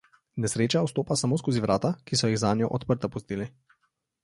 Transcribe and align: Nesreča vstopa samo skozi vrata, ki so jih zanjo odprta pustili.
Nesreča 0.45 0.79
vstopa 0.87 1.17
samo 1.23 1.39
skozi 1.41 1.61
vrata, 1.67 1.93
ki 2.09 2.19
so 2.23 2.31
jih 2.33 2.41
zanjo 2.47 2.73
odprta 2.79 3.13
pustili. 3.17 3.51